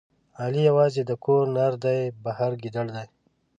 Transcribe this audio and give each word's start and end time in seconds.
علي 0.41 0.61
یوازې 0.69 1.01
د 1.05 1.11
کور 1.23 1.43
نردی، 1.57 1.99
بهر 2.23 2.51
ګیدړ 2.61 2.85
دی. 2.95 3.07